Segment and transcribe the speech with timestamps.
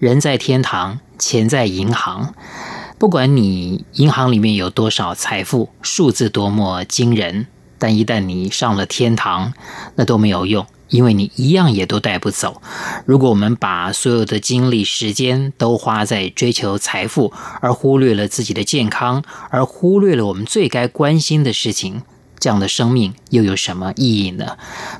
[0.00, 2.34] 人在天堂，钱在银行。”
[2.98, 7.46] 不管你银行里面有多少财富，数字多么惊人，
[7.78, 9.52] 但一旦你上了天堂，
[9.96, 12.62] 那都没有用，因为你一样也都带不走。
[13.04, 22.02] 如果我们把所有的精力、时间都花在追求财富，而忽略了自己的健康，而忽略了我们最该关心的事情。
[22.38, 24.56] 这样的生命又有什么意义呢？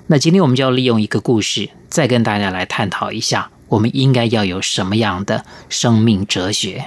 [0.08, 6.84] 那今天我们就要利用一个故事，再跟大家来探讨一下，我们应该要有什么样的生命哲学。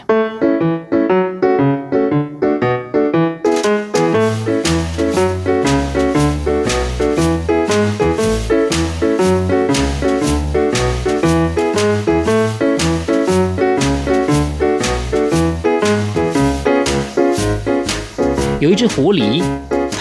[18.59, 19.43] 有一只狐狸。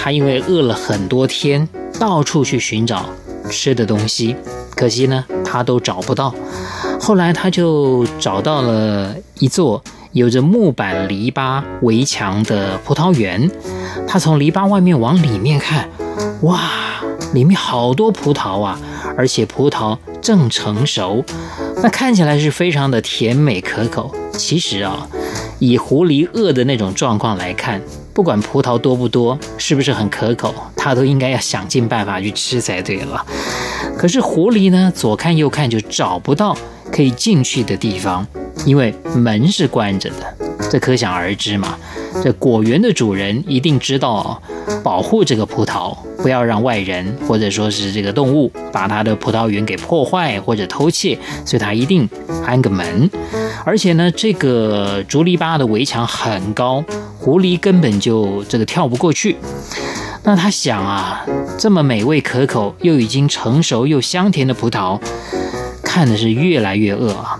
[0.04, 1.68] 它因为饿了很多天，
[2.00, 3.08] 到处去寻找
[3.48, 4.34] 吃的东西，
[4.82, 6.34] 可惜呢，他都找不到。
[7.00, 9.80] 后来他就找到了一座
[10.10, 13.48] 有着木板篱笆围墙的葡萄园。
[14.08, 15.88] 他从篱笆外面往里面看，
[16.40, 16.60] 哇，
[17.32, 18.76] 里面好多葡萄啊，
[19.16, 21.24] 而且葡萄正成熟，
[21.80, 24.12] 那看起来是非常的甜美可口。
[24.32, 25.06] 其实啊，
[25.60, 27.80] 以狐狸饿的那种状况来看。
[28.14, 33.24] 不管葡萄多不多，是不是很可口，他都应该要想尽办法去吃才对了。
[33.96, 36.56] 可是狐狸呢，左看右看就找不到
[36.92, 38.26] 可以进去的地方，
[38.66, 40.36] 因为门是关着的。
[40.70, 41.76] 这可想而知嘛。
[42.22, 44.40] 这果园的主人一定知道
[44.82, 52.08] 保护这个葡萄，不要让外人或者说是这个动物把他的葡萄园给破坏或者偷窃，所以他一定
[52.44, 53.10] 安个门。
[53.64, 56.84] 而且呢，这个竹篱笆的围墙很高。
[57.22, 59.36] 狐狸根本就这个跳不过去，
[60.24, 61.24] 那他想啊，
[61.56, 65.00] 这么美味可口又已经成熟又香甜的葡萄，
[65.84, 67.38] 看的是越来越饿啊。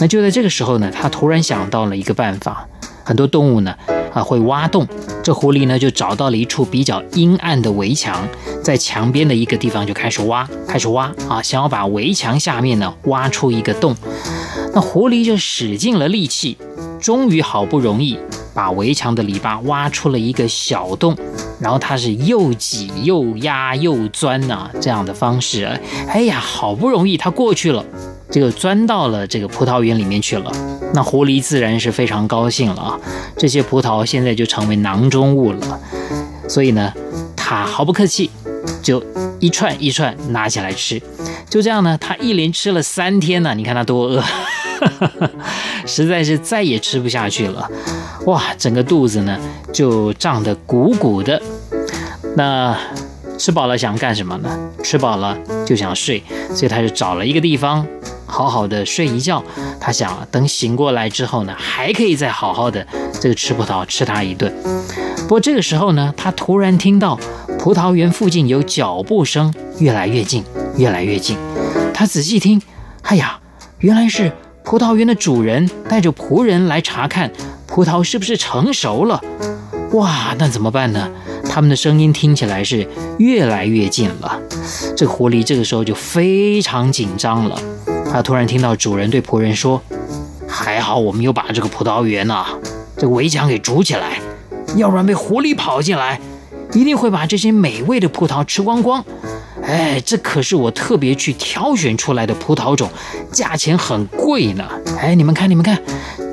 [0.00, 2.66] 那就在这个时候呢，他突然想到了一个办法。
[3.04, 3.74] 很多动物呢
[4.14, 4.86] 啊会挖洞，
[5.22, 8.26] 这狐狸呢就找到了一处比较阴暗的围墙，
[8.62, 13.94] 在墙边的一个地方就开始挖，开始挖啊，想要把围墙下面呢挖出一个洞。
[14.72, 16.56] 那狐狸就使尽了力气，
[16.98, 18.16] 终于好不容易。
[18.54, 21.16] 把围墙的篱笆挖出了一个小洞，
[21.60, 25.64] 然后它是又挤又压又钻呐、这样的方式，
[26.08, 27.84] 哎呀，好不容易它过去了，
[28.30, 30.52] 这个钻到了这个葡萄园里面去了。
[30.94, 33.00] 那狐狸自然是非常高兴了啊，
[33.36, 35.80] 这些葡萄现在就成为囊中物了。
[36.48, 36.92] 所以呢，
[37.34, 38.30] 它毫不客气，
[38.82, 39.02] 就
[39.40, 41.00] 一串一串拿起来吃。
[41.48, 44.22] 就这样呢，它一连吃了三天呢，你看它多饿。
[44.86, 45.30] 哈
[45.86, 47.68] 实在是再也吃不下去了，
[48.26, 49.38] 哇，整个肚子呢
[49.72, 51.40] 就胀得鼓鼓的。
[52.36, 52.76] 那
[53.38, 54.48] 吃饱了想干什么呢？
[54.82, 56.22] 吃饱了就想睡，
[56.54, 57.86] 所以他就找了一个地方
[58.26, 59.42] 好好的睡一觉。
[59.80, 62.86] 他想等醒过来之后呢，还可以再好好的
[63.20, 64.52] 这个吃葡萄，吃它一顿。
[65.22, 67.18] 不过这个时候呢，他突然听到
[67.58, 70.44] 葡萄园附近有脚步声，越来越近，
[70.76, 71.36] 越来越近。
[71.92, 72.62] 他仔细听，
[73.02, 73.40] 哎呀，
[73.80, 74.32] 原来是。
[74.64, 77.30] 葡萄园的主人带着仆人来查看
[77.66, 79.20] 葡萄是不是成熟了。
[79.92, 81.10] 哇，那怎么办呢？
[81.44, 82.86] 他们的声音听起来是
[83.18, 84.40] 越来越近了。
[84.96, 87.60] 这狐狸这个时候就非常紧张了。
[88.10, 89.82] 他突然听到主人对仆人说
[90.48, 92.46] ：“还好我们又把这个葡萄园呐，
[92.96, 94.18] 这个围墙给筑起来，
[94.76, 96.20] 要不然被狐狸跑进来，
[96.72, 99.04] 一定会把这些美味的葡萄吃光光。”
[99.62, 102.90] 哎，这可是我特别去挑选出来的葡萄种，
[103.30, 104.68] 价钱很贵呢。
[104.98, 105.80] 哎，你们看，你们看，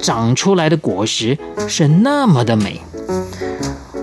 [0.01, 1.37] 长出来的果实
[1.67, 2.81] 是那么的美。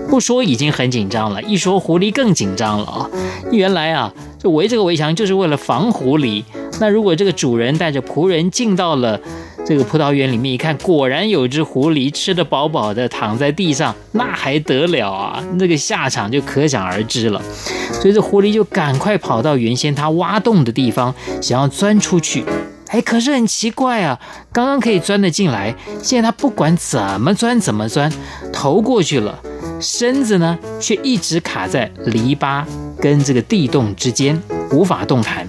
[0.09, 3.09] 不说已经很紧张了，一说狐狸更紧张了啊！
[3.51, 6.43] 原来啊，这围这个围墙就是为了防狐狸。
[6.79, 9.19] 那如果这个主人带着仆人进到了。
[9.67, 15.43] 这个葡萄园里面一看，果然有只狐狸吃得饱饱的躺在地上，那还得了啊？
[15.55, 17.41] 那个下场就可想而知了。
[17.91, 22.45] 所以这狐狸就赶快跑到原先它挖洞的地方，想要钻出去。
[22.87, 24.17] 哎，可是很奇怪啊，
[24.53, 28.09] 刚刚可以钻得进来，现在它不管怎么钻怎么钻，
[28.53, 29.37] 头过去了，
[29.81, 32.63] 身子呢却一直卡在篱笆
[33.01, 34.41] 跟这个地洞之间，
[34.71, 35.45] 无法动弹。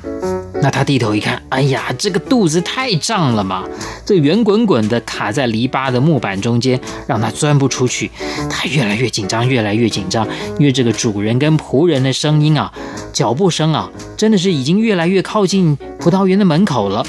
[0.60, 3.64] 那他低头一看，哎呀，这个肚子太胀了嘛！
[4.04, 8.10] 这圆滚滚的卡在篱笆的木板中间，让他钻不出去。
[8.50, 10.26] 他越来越紧张，越来越紧张，
[10.58, 12.72] 因为这个主人跟仆人的声音啊，
[13.12, 17.06] 脚步声啊，真的是已经越来越靠近葡萄园的门口了。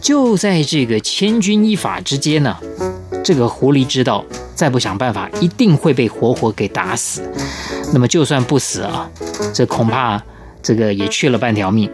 [0.00, 2.56] 就在这个千钧一发之间呢，
[3.24, 4.24] 这个狐狸知道，
[4.54, 7.28] 再不想办法，一定会被活活给打死。
[7.92, 9.10] 那么就算不死啊，
[9.52, 10.22] 这恐怕。
[10.62, 11.90] 这个也去了半条命，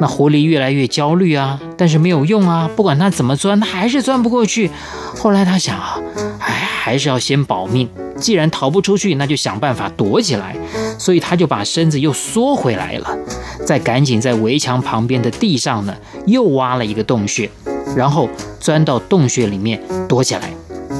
[0.00, 4.70] 那狐狸越来越焦虑啊，但是没有用啊，不管它怎么钻，它还是钻不过去。
[5.18, 5.98] 后来他想啊，
[6.38, 10.56] 哎，还是要先保命，既然逃不出去，那就想办法躲起来。
[10.96, 13.18] 所以他就把身子又缩回来了，
[13.66, 15.94] 再赶紧在围墙旁边的地上呢，
[16.26, 17.50] 又挖了一个洞穴，
[17.96, 18.28] 然后
[18.60, 20.50] 钻到洞穴里面躲起来。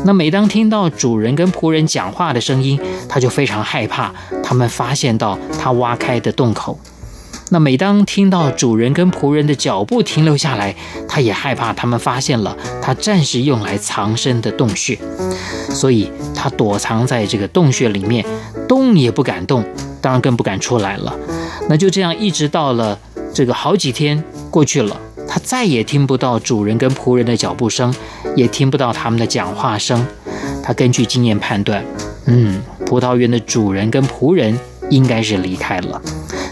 [0.05, 2.79] 那每当听到主人跟仆人讲话的声音，
[3.09, 4.13] 他就非常害怕，
[4.43, 6.79] 他们发现到他挖开的洞口。
[7.51, 10.75] 那每当听到主人跟仆人的脚步停留下来，
[11.07, 14.99] 他也害怕他们发现了他暂时用来藏身的洞穴，
[15.71, 18.25] 所以他躲藏在这个洞穴里面，
[18.67, 19.65] 动也不敢动，
[20.01, 21.15] 当然更不敢出来了。
[21.69, 22.99] 那就这样一直到了
[23.33, 24.97] 这个好几天过去了，
[25.29, 27.95] 他再也听不到主人跟仆人的脚步声，
[28.35, 30.05] 也听不到他们的讲话声。
[30.63, 31.85] 他根据经验判断，
[32.25, 34.59] 嗯，葡萄园的主人跟仆人
[34.89, 36.01] 应该是离开了。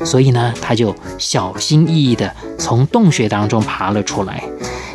[0.04, 4.43] 所以呢，他就小心翼翼地从洞穴当中爬了出来。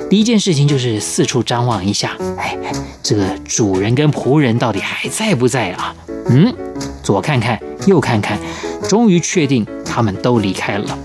[0.10, 2.58] 第一件事情就是四处张望一下，哎，
[3.04, 5.94] 这个主人跟仆人到底还在不在啊？
[6.30, 6.54] 嗯，
[7.04, 8.38] 左看看，右看看，
[8.88, 10.98] 终于确定他们都离开了。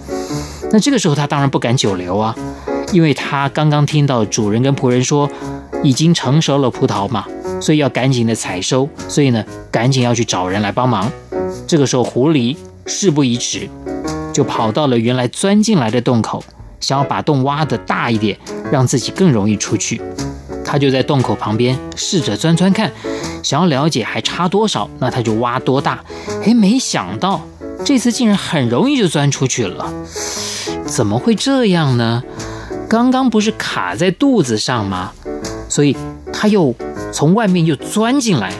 [0.72, 2.34] 那这个时候他当然不敢久留啊，
[2.92, 5.28] 因为他刚刚听到主人跟仆人说
[5.82, 7.26] 已经成熟了葡萄嘛，
[7.60, 11.10] 所以要赶紧的采收，所以呢，赶紧要去找人来帮忙。
[11.66, 12.56] 这个时候狐狸
[12.86, 13.68] 事不宜迟。
[14.32, 16.42] 就跑到了原来钻进来的洞口，
[16.80, 18.38] 想要把洞挖得大一点，
[18.70, 20.00] 让自己更容易出去。
[20.64, 22.90] 他就在洞口旁边试着钻钻看，
[23.42, 26.02] 想要了解还差多少，那他就挖多大。
[26.44, 27.42] 哎，没想到
[27.84, 29.92] 这次竟然很容易就钻出去了。
[30.86, 32.22] 怎么会这样呢？
[32.88, 35.12] 刚刚不是卡在肚子上吗？
[35.68, 35.96] 所以
[36.32, 36.74] 他又
[37.12, 38.52] 从外面又钻进来，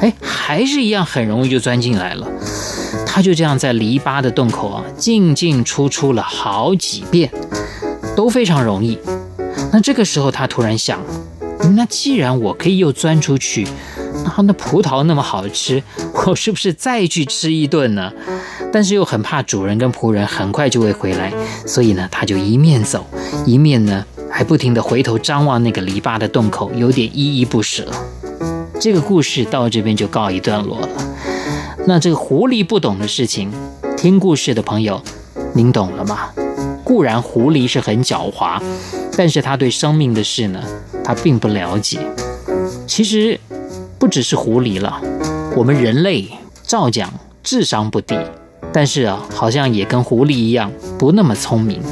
[0.00, 2.26] 哎，还是一样很容易就钻进来了。
[3.14, 7.30] 他就这样在篱笆的洞口啊，进进出出了好几遍，
[8.16, 8.98] 都非常容易。
[9.70, 10.98] 那这个时候他突然想，
[11.76, 13.68] 那既然我可以又钻出去，
[14.24, 15.82] 那那葡萄那么好吃，
[16.26, 18.10] 我是不是再去吃一顿呢？
[18.72, 21.30] 但是又很怕主人跟仆人很快就会回来，
[21.66, 23.06] 所以呢，他就一面走，
[23.44, 27.86] 一面呢还不停地回头张望那个篱笆的洞口，有点依依不舍。
[28.80, 30.88] 这个故事到这边就告一段落了。
[31.84, 33.50] 那这个狐狸不懂的事情，
[33.96, 35.02] 听故事的朋友，
[35.52, 36.30] 您懂了吗？
[36.84, 38.62] 固然狐狸是很狡猾，
[39.16, 40.62] 但是他对生命的事呢，
[41.02, 41.98] 他并不了解。
[42.86, 43.40] 其实
[43.98, 45.00] 不只是狐狸了，
[45.56, 46.28] 我们人类
[46.62, 47.12] 照讲
[47.42, 48.16] 智商不低，
[48.72, 51.82] 但是啊，好像也跟狐狸一样不那么聪明。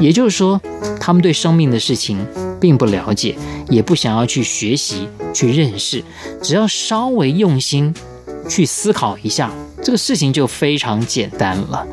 [0.00, 0.58] 也就是说，
[0.98, 2.24] 他们对生命的事情
[2.58, 3.36] 并不了解，
[3.68, 6.02] 也不想要去学习、去认识，
[6.42, 7.94] 只要稍微用心。
[8.48, 9.50] 去思考一下，
[9.82, 11.86] 这个事情就非常简单了。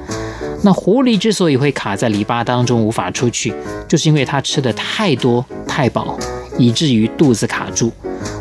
[0.63, 3.53] 那狐狸之所以会卡在篱笆当中无法出去，
[3.87, 6.17] 就是因为它吃的太多太饱，
[6.57, 7.91] 以至于肚子卡住。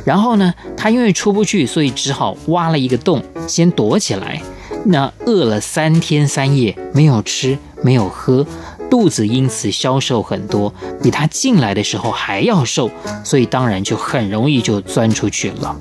[0.04, 4.40] 然后呢，它因为出不去，所以只好挖了一个洞先躲起来。
[4.86, 8.46] 那饿了三天三夜，没有吃没有喝，
[8.90, 12.90] 肚子因此消瘦很多，比它进来的时候还要瘦，
[13.22, 15.74] 所以当然就很容易就钻出去了。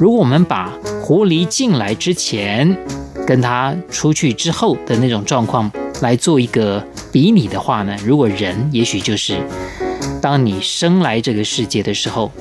[0.00, 0.72] 如果我们把
[1.06, 2.76] 狐狸进来之前，
[3.24, 5.70] 跟他出去之后的那种状况
[6.00, 9.40] 来做一个比拟的话呢，如果人也许就是，
[10.20, 12.32] 当你生来这个世界的时候，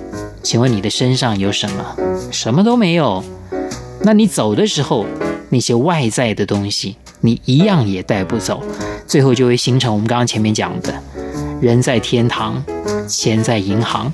[0.41, 1.95] 请问你的身上有什么？
[2.31, 3.24] 什么都没有。
[4.01, 5.05] 那你走的时候，
[5.50, 8.63] 那些外在的东西，你一样也带不走，
[9.05, 10.91] 最后就会形成我们刚刚前面讲的，
[11.62, 12.63] 人在天堂，
[13.07, 14.12] 钱在银行。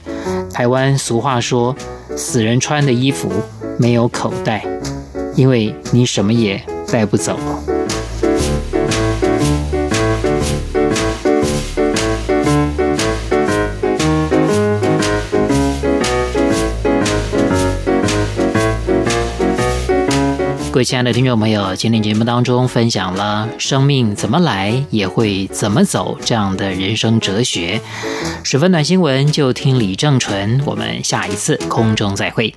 [0.53, 1.73] 台湾俗话说，
[2.17, 3.31] 死人穿的衣服。
[3.79, 4.65] 没有口袋，
[5.35, 6.61] 因为你什么也
[6.91, 7.39] 带不走。
[20.71, 27.79] 各位亲爱的听众朋友，今天节目当中分享了生命怎么来也会怎么走这样的人生哲学。
[28.43, 30.59] 十分暖新闻，就听李正淳。
[30.65, 32.55] 我们下一次空中再会。